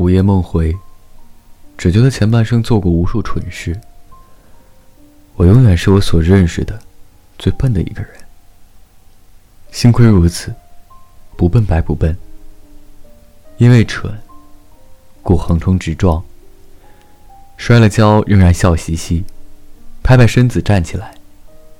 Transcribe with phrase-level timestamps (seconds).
[0.00, 0.74] 午夜梦回，
[1.76, 3.78] 只觉得前半生做过无数蠢事。
[5.36, 6.80] 我永远是我所认识的
[7.38, 8.12] 最笨的一个人。
[9.70, 10.54] 幸亏如此，
[11.36, 12.16] 不笨白不笨。
[13.58, 14.18] 因为蠢，
[15.22, 16.24] 故横冲直撞。
[17.58, 19.26] 摔了跤仍然笑嘻嘻，
[20.02, 21.14] 拍拍身子站起来，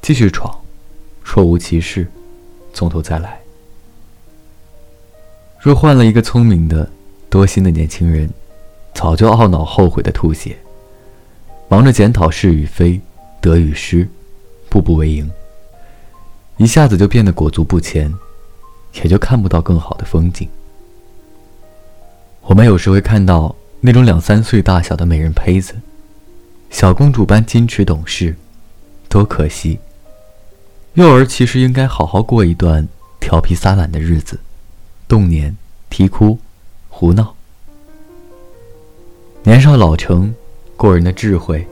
[0.00, 0.58] 继续闯，
[1.22, 2.10] 若无其事，
[2.72, 3.42] 从头再来。
[5.60, 6.90] 若换了一个聪明的。
[7.36, 8.30] 多心的年轻人，
[8.94, 10.56] 早就懊恼后悔的吐血，
[11.68, 12.98] 忙着检讨是与非、
[13.42, 14.08] 得与失，
[14.70, 15.30] 步步为营，
[16.56, 18.10] 一下子就变得裹足不前，
[18.94, 20.48] 也就看不到更好的风景。
[22.40, 25.74] 我们有时会看到那种两三岁大小的美人胚子，
[26.70, 28.34] 小公主般矜持懂事，
[29.10, 29.78] 多可惜！
[30.94, 32.88] 幼儿其实应该好好过一段
[33.20, 34.40] 调皮撒懒的日子，
[35.06, 35.54] 动年
[35.90, 36.38] 啼哭。
[36.98, 37.34] 胡闹，
[39.42, 40.34] 年少老成，
[40.78, 41.68] 过人的智慧，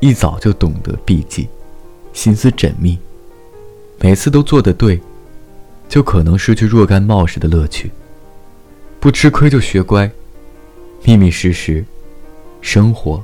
[0.00, 1.46] 一早就懂得避忌，
[2.14, 2.98] 心思缜密，
[4.00, 4.98] 每次都做得对，
[5.86, 7.90] 就可能失去若干冒失的乐趣。
[9.00, 10.10] 不吃亏就学乖，
[11.04, 11.84] 密密实实，
[12.62, 13.22] 生活，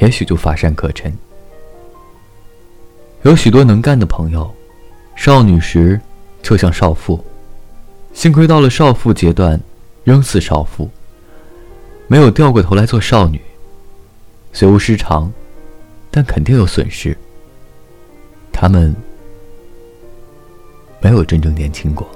[0.00, 1.12] 也许就乏善可陈。
[3.20, 4.50] 有许多能干的朋友，
[5.14, 6.00] 少女时
[6.42, 7.22] 就像少妇，
[8.14, 9.60] 幸亏到了少妇阶段。
[10.06, 10.88] 仍似少妇
[12.06, 13.40] 没有掉过头来做少女
[14.52, 15.32] 虽无失常
[16.12, 17.14] 但肯定有损失。
[18.52, 18.94] 他们
[21.02, 22.08] 没有真正年轻过。